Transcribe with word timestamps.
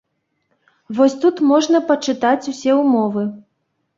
Вось 0.99 1.15
тут 1.25 1.35
можна 1.51 1.81
пачытаць 1.91 2.49
усе 2.53 2.71
ўмовы. 2.81 3.23